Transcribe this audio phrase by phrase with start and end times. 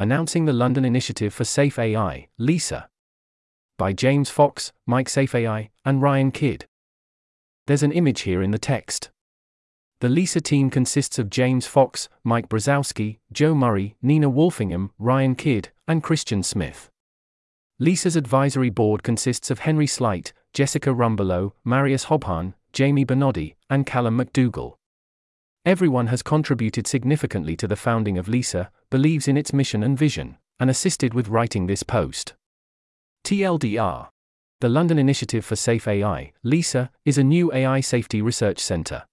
[0.00, 2.88] announcing the London Initiative for Safe AI, LISA.
[3.76, 6.66] By James Fox, Mike Safe AI, and Ryan Kidd.
[7.66, 9.10] There's an image here in the text.
[10.00, 15.70] The LISA team consists of James Fox, Mike Brozowski, Joe Murray, Nina Wolff-Ingham, Ryan Kidd,
[15.88, 16.90] and Christian Smith.
[17.80, 24.18] LISA's advisory board consists of Henry Sleight, Jessica Rumbelow, Marius Hobbhahn, Jamie Bernardi, and Callum
[24.18, 24.77] McDougall.
[25.68, 30.38] Everyone has contributed significantly to the founding of LISA, believes in its mission and vision,
[30.58, 32.32] and assisted with writing this post.
[33.24, 34.08] TLDR
[34.60, 39.04] The London Initiative for Safe AI, LISA, is a new AI safety research centre.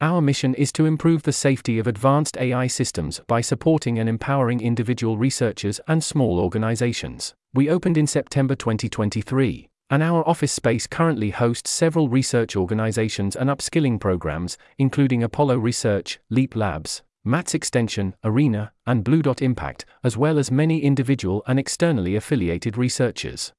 [0.00, 4.60] Our mission is to improve the safety of advanced AI systems by supporting and empowering
[4.60, 7.34] individual researchers and small organizations.
[7.52, 13.48] We opened in September 2023 and our office space currently hosts several research organizations and
[13.48, 20.36] upskilling programs, including Apollo Research, Leap Labs, MATS Extension, Arena, and BlueDot Impact, as well
[20.36, 23.52] as many individual and externally affiliated researchers.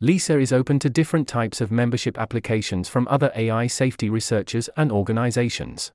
[0.00, 4.90] LISA is open to different types of membership applications from other AI safety researchers and
[4.90, 5.92] organizations.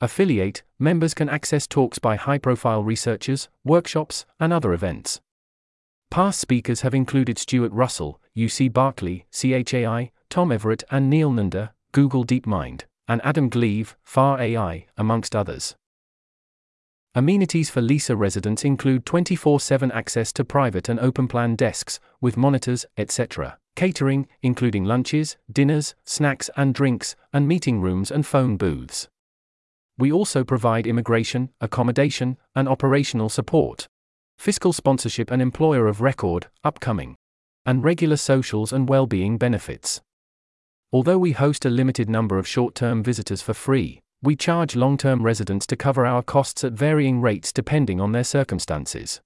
[0.00, 5.20] Affiliate members can access talks by high profile researchers, workshops, and other events.
[6.12, 12.22] Past speakers have included Stuart Russell, UC Berkeley, CHAI, Tom Everitt and Neel Nanda, Google
[12.26, 15.74] DeepMind, and Adam Gleave, FAR AI, amongst others.
[17.14, 22.36] Amenities for LISA residents include 24 7 access to private and open plan desks, with
[22.36, 29.08] monitors, etc., catering, including lunches, dinners, snacks and drinks, and meeting rooms and phone booths.
[29.96, 33.88] We also provide immigration, accommodation, and operational support
[34.38, 37.16] fiscal sponsorship and employer of record, upcoming,
[37.64, 40.00] and regular socials and well-being benefits.
[40.92, 45.66] Although we host a limited number of short-term visitors for free, we charge long-term residents
[45.66, 49.20] to cover our costs at varying rates depending on their circumstances.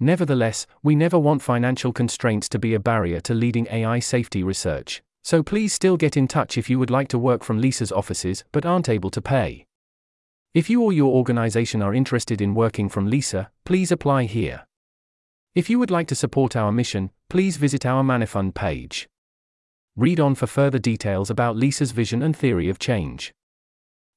[0.00, 5.02] Nevertheless, we never want financial constraints to be a barrier to leading AI safety research,
[5.22, 8.44] so please still get in touch if you would like to work from LISA's offices
[8.50, 9.64] but aren't able to pay.
[10.54, 14.66] If you or your organization are interested in working from LISA, please apply here.
[15.54, 19.08] If you would like to support our mission, please visit our Manifund page.
[19.96, 23.32] Read on for further details about LISA's vision and theory of change.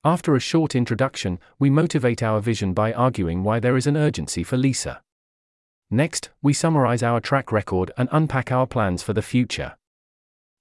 [0.03, 4.44] After a short introduction, we motivate our vision by arguing why there is an urgency
[4.44, 5.01] for LISA.
[5.90, 9.78] Next, we summarize our track record and unpack our plans for the future.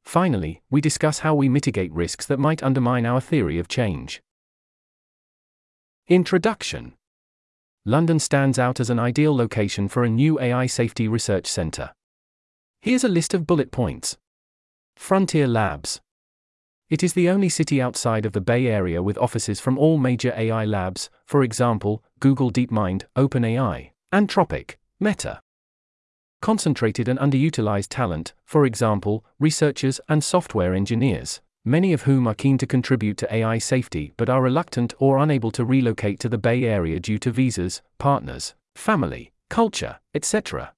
[0.04, 4.22] Finally, we discuss how we mitigate risks that might undermine our theory of change.
[6.08, 6.92] Introduction
[7.86, 11.92] London stands out as an ideal location for a new AI safety research centre.
[12.82, 14.18] Here's a list of bullet points
[14.96, 16.02] Frontier Labs.
[16.90, 20.34] It is the only city outside of the Bay Area with offices from all major
[20.36, 25.40] AI labs, for example, Google DeepMind, OpenAI, Anthropic, Meta.
[26.42, 32.58] Concentrated and underutilized talent, for example, researchers and software engineers many of whom are keen
[32.58, 36.64] to contribute to AI safety but are reluctant or unable to relocate to the Bay
[36.64, 40.72] Area due to visas, partners, family, culture, etc.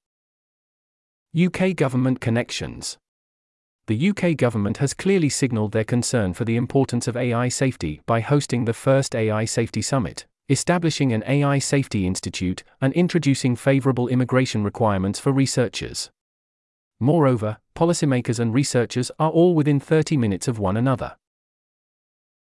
[1.36, 2.98] UK government connections.
[3.88, 8.20] The UK government has clearly signalled their concern for the importance of AI safety by
[8.20, 14.64] hosting the first AI Safety Summit, establishing an AI Safety Institute, and introducing favourable immigration
[14.64, 16.10] requirements for researchers.
[16.98, 21.16] Moreover, policymakers and researchers are all within 30 minutes of one another.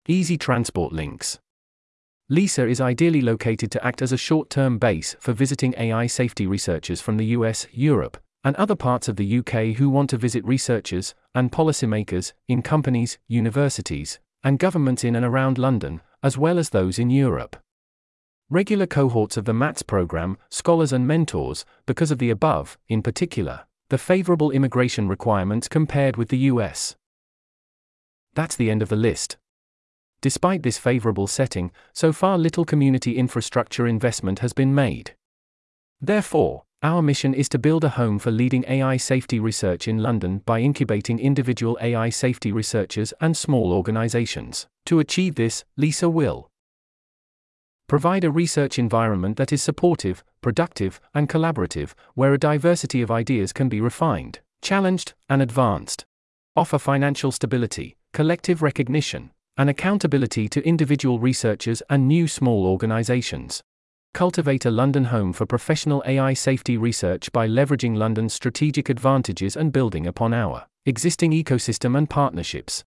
[0.08, 1.40] Easy transport links.
[2.30, 6.48] LISA is ideally located to act as a short term base for visiting AI safety
[6.48, 10.46] researchers from the US, Europe, and other parts of the UK who want to visit
[10.46, 16.70] researchers and policymakers in companies, universities, and governments in and around London, as well as
[16.70, 17.56] those in Europe.
[18.50, 23.66] Regular cohorts of the MATS program, scholars and mentors, because of the above, in particular,
[23.90, 26.96] the favorable immigration requirements compared with the US.
[28.36, 29.38] That's the end of the list.
[30.22, 35.16] Despite this favorable setting, so far little community infrastructure investment has been made.
[36.00, 40.44] Therefore, our mission is to build a home for leading AI safety research in London
[40.46, 44.68] by incubating individual AI safety researchers and small organizations.
[44.85, 46.50] To achieve this, LISA will
[47.90, 53.52] Provide a research environment that is supportive, productive, and collaborative, where a diversity of ideas
[53.52, 56.06] can be refined, challenged, and advanced.
[56.56, 63.64] Offer financial stability, collective recognition, and accountability to individual researchers and new small organizations.
[64.14, 69.74] Cultivate a London home for professional AI safety research by leveraging London's strategic advantages and
[69.74, 72.84] building upon our existing ecosystem and partnerships.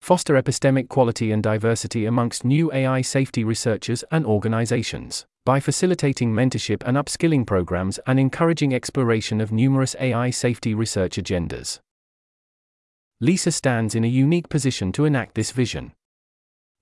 [0.00, 6.82] Foster epistemic quality and diversity amongst new AI safety researchers and organizations by facilitating mentorship
[6.84, 11.78] and upskilling programs and encouraging exploration of numerous AI safety research agendas.
[13.20, 15.92] LISA stands in a unique position to enact this vision.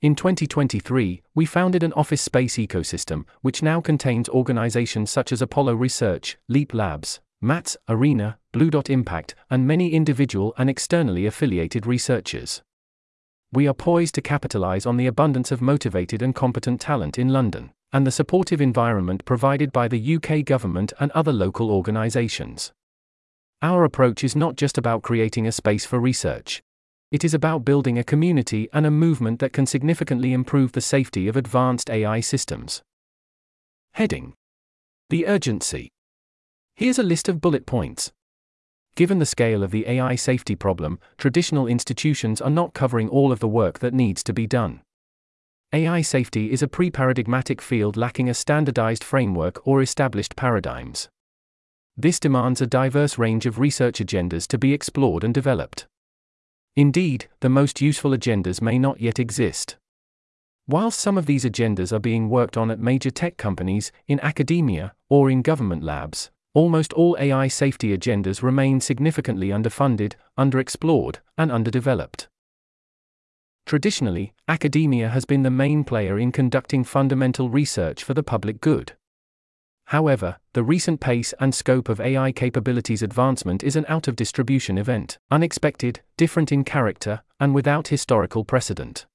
[0.03, 5.75] In 2023, we founded an office space ecosystem, which now contains organizations such as Apollo
[5.77, 12.63] Research, Leap Labs, MATS, Arena, BlueDot Impact, and many individual and externally affiliated researchers.
[13.55, 17.71] We are poised to capitalize on the abundance of motivated and competent talent in London,
[17.93, 22.73] and the supportive environment provided by the UK government and other local organisations.
[23.63, 26.65] Our approach is not just about creating a space for research.
[27.13, 31.29] It is about building a community and a movement that can significantly improve the safety
[31.29, 32.83] of advanced AI systems.
[33.93, 34.35] Heading
[35.11, 35.93] The urgency.
[36.75, 38.11] Here's a list of bullet points.
[38.97, 43.41] Given the scale of the AI safety problem, traditional institutions are not covering all of
[43.41, 44.83] the work that needs to be done.
[45.73, 51.09] AI safety is a pre paradigmatic field lacking a standardized framework or established paradigms.
[51.97, 55.89] This demands a diverse range of research agendas to be explored and developed.
[56.77, 59.77] Indeed, the most useful agendas may not yet exist.
[60.69, 64.95] Whilst some of these agendas are being worked on at major tech companies, in academia,
[65.09, 72.29] or in government labs, Almost all AI safety agendas remain significantly underfunded, underexplored, and underdeveloped.
[73.67, 78.93] Traditionally, academia has been the main player in conducting fundamental research for the public good.
[79.87, 84.79] However, the recent pace and scope of AI capabilities advancement is an out of distribution
[84.79, 89.07] event, unexpected, different in character, and without historical precedent.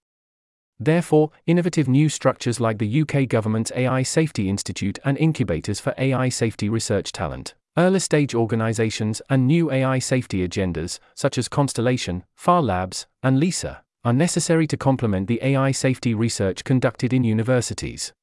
[0.79, 6.29] Therefore, innovative new structures like the UK government's AI Safety Institute and incubators for AI
[6.29, 12.61] safety research talent, early stage organizations, and new AI safety agendas, such as Constellation, FAR
[12.61, 18.13] Labs, and LISA, are necessary to complement the AI safety research conducted in universities.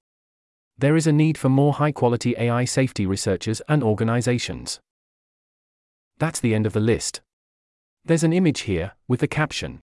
[0.79, 4.81] There is a need for more high quality AI safety researchers and organizations.
[6.19, 7.21] That's the end of the list.
[8.03, 9.81] There's an image here, with the caption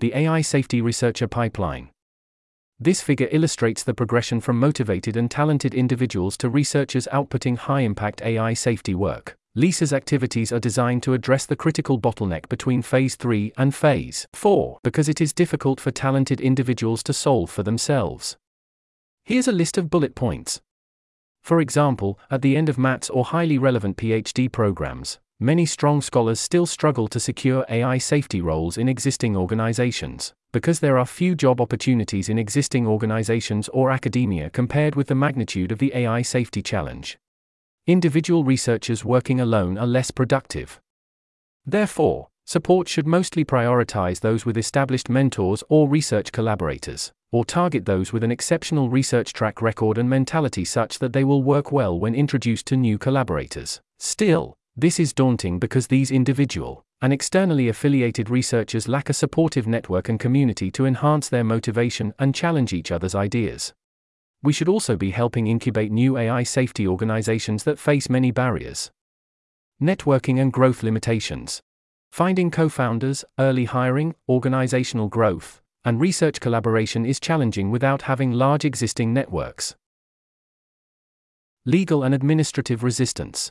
[0.00, 1.90] the AI Safety Researcher Pipeline.
[2.78, 8.22] This figure illustrates the progression from motivated and talented individuals to researchers outputting high impact
[8.22, 9.36] AI safety work.
[9.54, 14.78] LISA's activities are designed to address the critical bottleneck between Phase 3 and Phase 4
[14.82, 18.38] because it is difficult for talented individuals to solve for themselves.
[19.26, 20.62] Here's a list of bullet points.
[21.42, 26.38] For example, at the end of MATS or highly relevant PhD programs, many strong scholars
[26.38, 31.60] still struggle to secure AI safety roles in existing organizations, because there are few job
[31.60, 37.18] opportunities in existing organizations or academia compared with the magnitude of the AI safety challenge.
[37.86, 40.78] Individual researchers working alone are less productive.
[41.64, 48.12] Therefore, support should mostly prioritize those with established mentors or research collaborators, or target those
[48.12, 52.14] with an exceptional research track record and mentality such that they will work well when
[52.14, 53.80] introduced to new collaborators.
[53.98, 60.08] Still, this is daunting because these individual and externally affiliated researchers lack a supportive network
[60.08, 63.74] and community to enhance their motivation and challenge each other's ideas.
[64.42, 68.90] We should also be helping incubate new AI safety organizations that face many barriers.
[69.82, 71.60] Networking and growth limitations.
[72.10, 78.64] Finding co founders, early hiring, organizational growth, and research collaboration is challenging without having large
[78.64, 79.74] existing networks.
[81.66, 83.50] Legal and administrative resistance.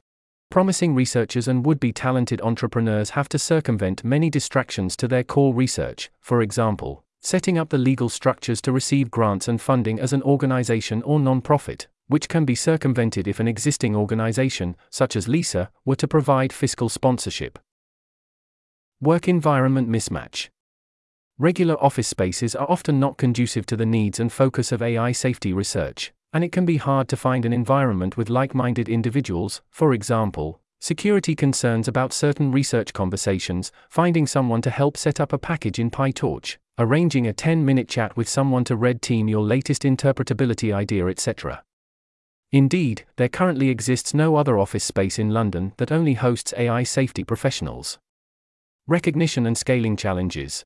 [0.50, 5.54] Promising researchers and would be talented entrepreneurs have to circumvent many distractions to their core
[5.54, 10.24] research, for example, setting up the legal structures to receive grants and funding as an
[10.24, 15.96] organization or non-profit, which can be circumvented if an existing organization, such as LISA, were
[15.96, 17.60] to provide fiscal sponsorship.
[19.00, 20.50] Work environment mismatch.
[21.38, 25.54] Regular office spaces are often not conducive to the needs and focus of AI safety
[25.54, 29.94] research, and it can be hard to find an environment with like minded individuals, for
[29.94, 35.80] example, security concerns about certain research conversations, finding someone to help set up a package
[35.80, 40.74] in PyTorch, arranging a 10 minute chat with someone to red team your latest interpretability
[40.74, 41.64] idea, etc.
[42.52, 47.24] Indeed, there currently exists no other office space in London that only hosts AI safety
[47.24, 48.00] professionals.
[48.88, 50.64] Recognition and scaling challenges.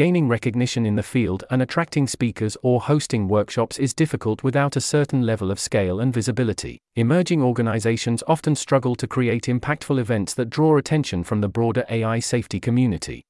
[0.00, 4.80] Gaining recognition in the field and attracting speakers or hosting workshops is difficult without a
[4.80, 6.78] certain level of scale and visibility.
[6.96, 12.18] Emerging organizations often struggle to create impactful events that draw attention from the broader AI
[12.18, 13.26] safety community.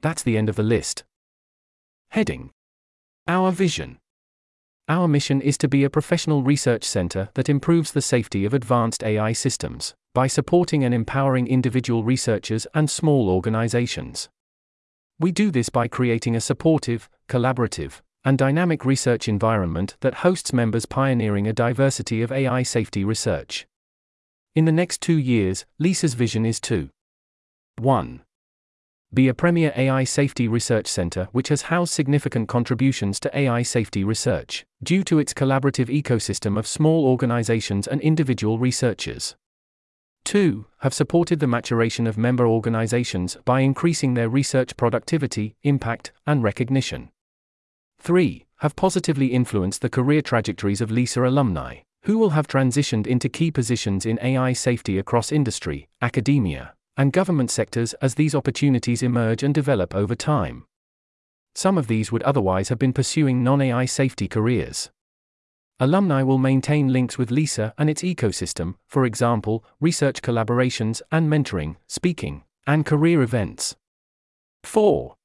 [0.00, 1.04] That's the end of the list.
[2.12, 2.52] Heading
[3.28, 3.98] Our vision.
[4.88, 9.04] Our mission is to be a professional research center that improves the safety of advanced
[9.04, 14.30] AI systems by supporting and empowering individual researchers and small organizations.
[15.22, 20.84] We do this by creating a supportive, collaborative, and dynamic research environment that hosts members
[20.84, 23.64] pioneering a diversity of AI safety research.
[24.56, 26.90] In the next two years, LISA's vision is to
[27.78, 28.22] 1.
[29.14, 34.02] Be a premier AI safety research center which has housed significant contributions to AI safety
[34.02, 39.36] research, due to its collaborative ecosystem of small organizations and individual researchers.
[40.24, 40.66] 2.
[40.78, 47.10] Have supported the maturation of member organizations by increasing their research productivity, impact, and recognition.
[47.98, 48.46] 3.
[48.58, 53.50] Have positively influenced the career trajectories of LISA alumni, who will have transitioned into key
[53.50, 59.54] positions in AI safety across industry, academia, and government sectors as these opportunities emerge and
[59.54, 60.64] develop over time.
[61.54, 64.90] Some of these would otherwise have been pursuing non AI safety careers.
[65.82, 71.74] Alumni will maintain links with LISA and its ecosystem, for example, research collaborations and mentoring,
[71.88, 73.74] speaking, and career events.
[74.62, 75.16] 4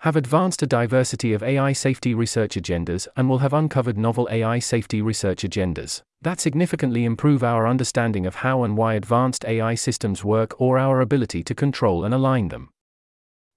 [0.00, 4.58] have advanced a diversity of AI safety research agendas and will have uncovered novel AI
[4.58, 10.24] safety research agendas that significantly improve our understanding of how and why advanced AI systems
[10.24, 12.70] work or our ability to control and align them.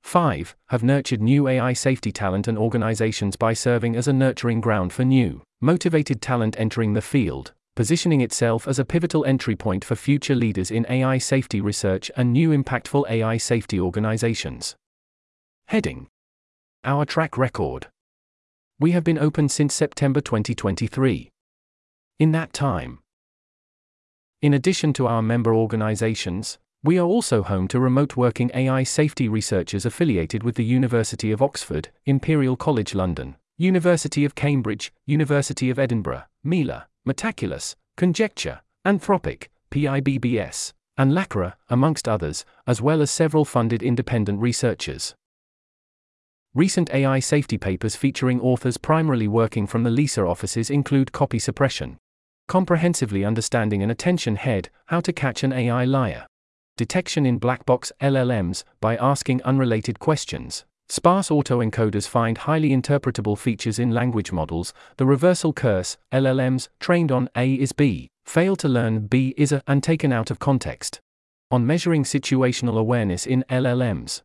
[0.03, 0.55] 5.
[0.67, 5.05] Have nurtured new AI safety talent and organizations by serving as a nurturing ground for
[5.05, 10.35] new, motivated talent entering the field, positioning itself as a pivotal entry point for future
[10.35, 14.75] leaders in AI safety research and new impactful AI safety organizations.
[15.67, 16.07] Heading
[16.83, 17.87] our track record.
[18.79, 21.29] We have been open since September 2023.
[22.19, 22.99] In that time,
[24.41, 29.29] in addition to our member organizations, we are also home to remote working AI safety
[29.29, 35.77] researchers affiliated with the University of Oxford, Imperial College London, University of Cambridge, University of
[35.77, 43.83] Edinburgh, Mila, Metaculus, Conjecture, Anthropic, PIBBS, and LACRA, amongst others, as well as several funded
[43.83, 45.13] independent researchers.
[46.55, 51.99] Recent AI safety papers featuring authors primarily working from the LISA offices include copy suppression,
[52.47, 56.25] comprehensively understanding an attention head, how to catch an AI liar,
[56.77, 60.65] detection in black box LLMs by asking unrelated questions.
[60.89, 64.73] Sparse autoencoders find highly interpretable features in language models.
[64.97, 69.63] The reversal curse, LLMs trained on A is B, fail to learn B is A
[69.67, 70.99] and taken out of context.
[71.49, 74.21] On measuring situational awareness in LLMs.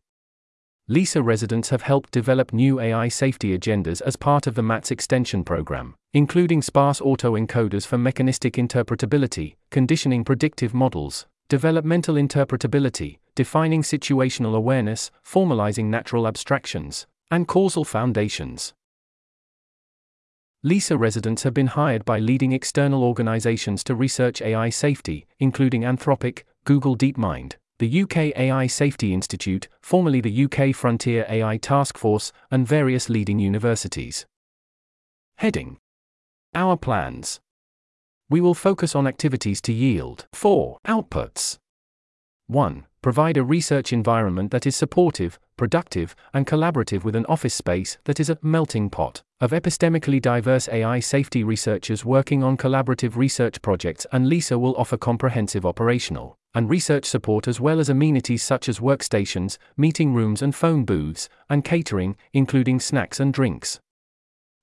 [0.89, 5.43] LISA residents have helped develop new AI safety agendas as part of the MATS extension
[5.43, 15.11] program, including sparse autoencoders for mechanistic interpretability, conditioning predictive models, developmental interpretability, defining situational awareness,
[15.25, 18.73] formalizing natural abstractions, and causal foundations.
[20.63, 26.43] LISA residents have been hired by leading external organizations to research AI safety, including Anthropic,
[26.65, 32.67] Google DeepMind, the UK AI Safety Institute, formerly the UK Frontier AI Task Force, and
[32.67, 34.25] various leading universities.
[35.37, 35.77] Heading
[36.55, 37.39] Our plans.
[38.29, 41.57] We will focus on activities to yield 4 outputs.
[42.47, 42.85] 1.
[43.01, 48.19] Provide a research environment that is supportive, productive, and collaborative with an office space that
[48.19, 54.05] is a melting pot of epistemically diverse AI safety researchers working on collaborative research projects,
[54.11, 58.79] and LISA will offer comprehensive operational and research support as well as amenities such as
[58.79, 63.79] workstations, meeting rooms, and phone booths, and catering, including snacks and drinks.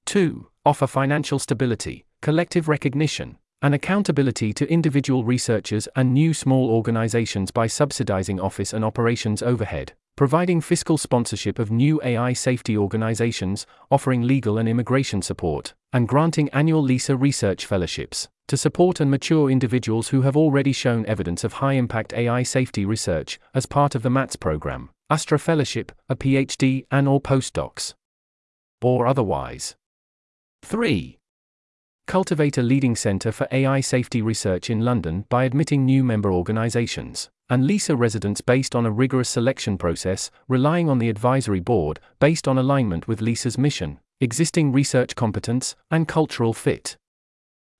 [0.05, 0.49] 2.
[0.67, 7.67] Offer financial stability, collective recognition, and accountability to individual researchers and new small organizations by
[7.67, 14.59] subsidizing office and operations overhead, providing fiscal sponsorship of new AI safety organizations, offering legal
[14.59, 20.21] and immigration support, and granting annual LISA research fellowships to support and mature individuals who
[20.21, 24.37] have already shown evidence of high impact AI safety research as part of the MATS
[24.37, 27.95] program, Astra Fellowship, a PhD, and or postdocs.
[28.83, 29.75] Or otherwise.
[30.65, 31.19] 3.
[32.07, 37.31] Cultivate a leading center for AI safety research in London by admitting new member organizations
[37.49, 42.47] and LISA residents based on a rigorous selection process, relying on the advisory board based
[42.47, 46.97] on alignment with LISA's mission, existing research competence, and cultural fit.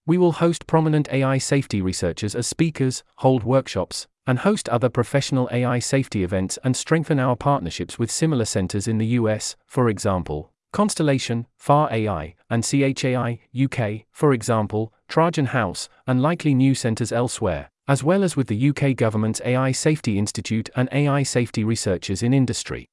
[0.07, 5.49] We will host prominent AI safety researchers as speakers, hold workshops, and host other professional
[5.53, 10.51] AI safety events and strengthen our partnerships with similar centers in the US, for example,
[10.75, 17.71] Constellation, FAR AI, and CHAI, UK, for example, Trajan House, and likely new centers elsewhere,
[17.87, 22.35] as well as with the UK government's AI Safety Institute and AI safety researchers in
[22.35, 22.89] industry.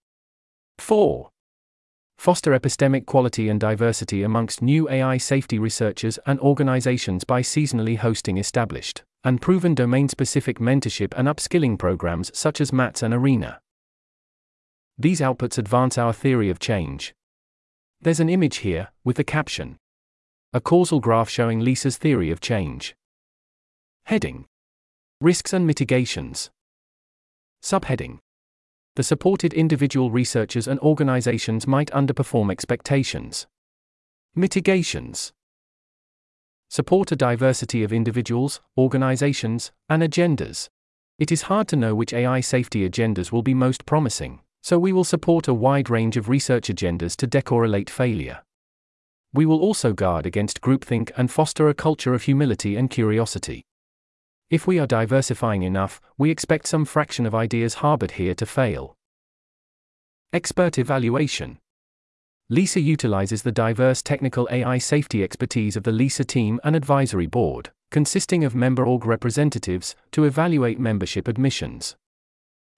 [0.77, 1.31] 4
[2.19, 8.37] foster epistemic quality and diversity amongst new AI safety researchers and organizations by seasonally hosting
[8.37, 13.59] established and proven domain specific mentorship and upskilling programs such as MATS and ARENA.
[14.99, 17.15] These outputs advance our theory of change.
[18.03, 19.77] There's an image here, with the caption
[20.53, 22.95] A causal graph showing Lisa's theory of change.
[24.05, 24.45] Heading
[25.19, 26.49] Risks and Mitigations.
[27.61, 28.17] Subheading
[28.95, 33.45] The supported individual researchers and organizations might underperform expectations.
[34.33, 35.31] Mitigations
[36.69, 40.69] Support a diversity of individuals, organizations, and agendas.
[41.19, 44.93] It is hard to know which AI safety agendas will be most promising so we
[44.93, 48.41] will support a wide range of research agendas to decorrelate failure.
[49.33, 53.63] We will also guard against groupthink and foster a culture of humility and curiosity.
[54.49, 58.97] If we are diversifying enough, we expect some fraction of ideas harbored here to fail.
[60.33, 61.57] Expert Evaluation
[62.49, 67.71] LISA utilizes the diverse technical AI safety expertise of the LISA team and advisory board,
[67.91, 71.95] consisting of member org representatives, to evaluate membership admissions.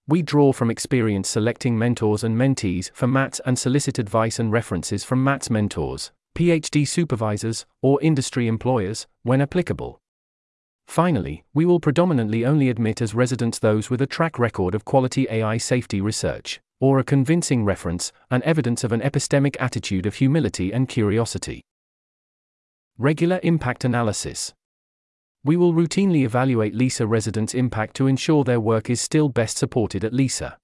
[0.06, 5.06] We draw from experience selecting mentors and mentees for MATs and solicit advice and references
[5.06, 10.02] from MATs mentors, PhD supervisors, or industry employers, when applicable.
[10.88, 15.26] Finally, we will predominantly only admit as residents those with a track record of quality
[15.30, 20.74] AI safety research, or a convincing reference, and evidence of an epistemic attitude of humility
[20.74, 21.62] and curiosity.
[22.98, 24.54] Regular impact analysis.
[25.46, 30.06] We will routinely evaluate LISA residents' impact to ensure their work is still best supported
[30.06, 30.58] at LISA.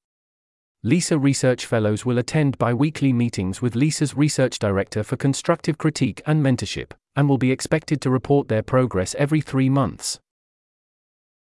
[0.84, 6.22] LISA Research Fellows will attend bi weekly meetings with LISA's Research Director for constructive critique
[6.26, 10.22] and mentorship, and will be expected to report their progress every three months.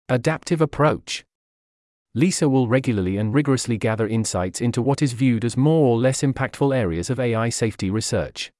[0.09, 1.23] Adaptive Approach
[2.13, 6.21] LISA will regularly and rigorously gather insights into what is viewed as more or less
[6.21, 8.51] impactful areas of AI safety research.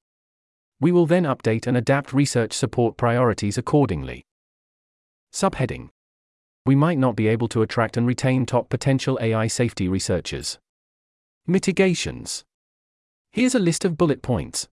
[0.79, 4.23] We will then update and adapt research support priorities accordingly.
[5.33, 5.89] Subheading
[6.65, 10.59] We might not be able to attract and retain top potential AI safety researchers.
[11.47, 12.43] Mitigations
[13.31, 14.67] Here's a list of bullet points.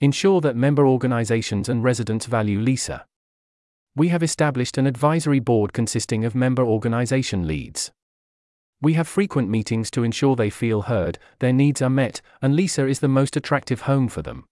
[0.00, 3.06] Ensure that member organizations and residents value LISA.
[3.96, 7.90] We have established an advisory board consisting of member organization leads.
[8.82, 12.86] We have frequent meetings to ensure they feel heard, their needs are met, and LISA
[12.86, 14.44] is the most attractive home for them.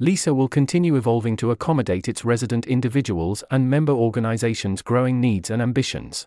[0.00, 5.62] LISA will continue evolving to accommodate its resident individuals and member organizations' growing needs and
[5.62, 6.26] ambitions.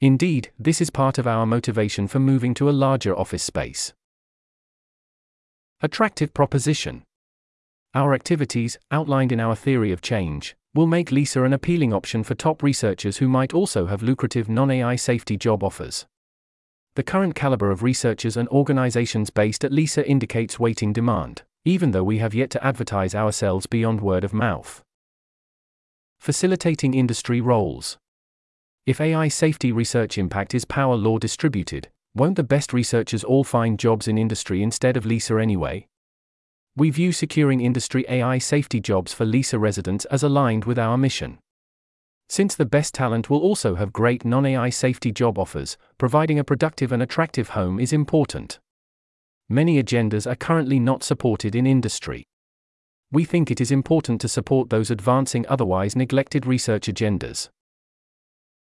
[0.00, 3.94] Indeed, this is part of our motivation for moving to a larger office space.
[5.80, 7.02] Attractive proposition.
[7.94, 12.36] Our activities, outlined in our theory of change, will make LISA an appealing option for
[12.36, 16.06] top researchers who might also have lucrative non AI safety job offers.
[16.94, 22.04] The current caliber of researchers and organizations based at LISA indicates waiting demand even though
[22.04, 24.82] we have yet to advertise ourselves beyond word of mouth.
[26.18, 27.98] Facilitating industry roles.
[28.86, 33.78] If AI safety research impact is power law distributed, won't the best researchers all find
[33.78, 35.86] jobs in industry instead of LISA anyway?
[36.76, 41.38] We view securing industry AI safety jobs for LISA residents as aligned with our mission.
[42.28, 46.44] Since the best talent will also have great non AI safety job offers, providing a
[46.44, 48.58] productive and attractive home is important
[49.48, 52.24] many agendas are currently not supported in industry.
[53.10, 57.48] We think it is important to support those advancing otherwise neglected research agendas.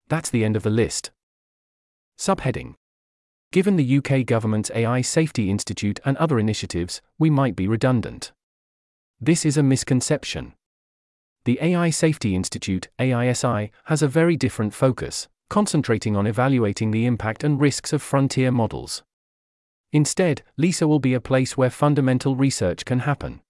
[0.09, 1.11] That's the end of the list.
[2.19, 2.75] Subheading
[3.51, 8.33] Given the UK government's AI Safety Institute and other initiatives, we might be redundant.
[9.21, 10.53] This is a misconception.
[11.45, 17.43] The AI Safety Institute, AISI, has a very different focus, concentrating on evaluating the impact
[17.43, 19.03] and risks of frontier models.
[19.93, 23.41] Instead, LISA will be a place where fundamental research can happen.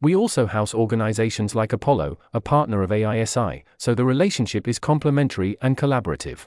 [0.00, 5.56] We also house organizations like Apollo, a partner of AISI, so the relationship is complementary
[5.60, 6.46] and collaborative.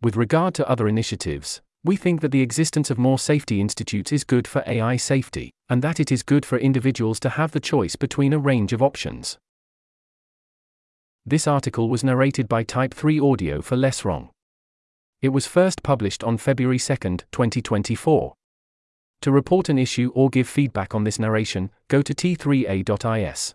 [0.00, 4.22] With regard to other initiatives, we think that the existence of more safety institutes is
[4.22, 7.96] good for AI safety, and that it is good for individuals to have the choice
[7.96, 9.38] between a range of options.
[11.26, 14.30] This article was narrated by Type 3 Audio for Less Wrong.
[15.22, 16.96] It was first published on February 2,
[17.30, 18.34] 2024.
[19.20, 23.54] To report an issue or give feedback on this narration, go to t3a.is.